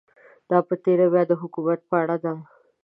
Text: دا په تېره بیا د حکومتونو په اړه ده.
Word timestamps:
دا 0.49 0.57
په 0.67 0.75
تېره 0.83 1.05
بیا 1.13 1.23
د 1.27 1.31
حکومتونو 1.41 1.87
په 1.89 1.95
اړه 2.01 2.17
ده. 2.23 2.33